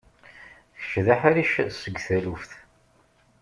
[0.79, 2.51] Kečč d aḥric seg taluft.